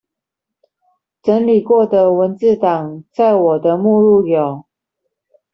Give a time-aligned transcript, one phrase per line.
[1.21, 4.65] 整理過的文字檔在我的目錄有